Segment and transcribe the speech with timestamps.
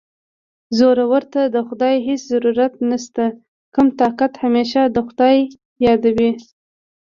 [0.77, 3.23] زورور ته د خدای هېڅ ضرورت نشته
[3.75, 5.37] کم طاقته همېشه خدای
[5.85, 6.31] یادوي